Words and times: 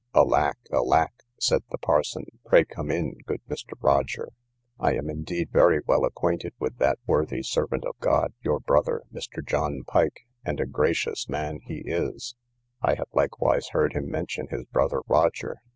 Alack, 0.15 0.57
alack! 0.71 1.11
said 1.39 1.61
the 1.69 1.77
parson; 1.77 2.25
pray 2.43 2.65
come 2.65 2.89
in, 2.89 3.17
good 3.27 3.39
Mr. 3.47 3.73
Roger. 3.81 4.29
I 4.79 4.95
am 4.95 5.11
indeed 5.11 5.51
very 5.51 5.79
well 5.85 6.05
acquainted 6.05 6.55
with 6.57 6.79
that 6.79 6.97
worthy 7.05 7.43
servant 7.43 7.85
of 7.85 7.99
God, 7.99 8.33
your 8.41 8.59
brother, 8.59 9.03
Mr. 9.13 9.45
John 9.45 9.83
Pike, 9.85 10.21
and 10.43 10.59
a 10.59 10.65
gracious 10.65 11.29
man 11.29 11.59
he 11.65 11.83
is; 11.85 12.33
I 12.81 12.95
have 12.95 13.09
likewise 13.13 13.67
heard 13.73 13.93
him 13.93 14.09
mention 14.09 14.47
his 14.49 14.65
brother 14.65 15.01
Roger. 15.07 15.57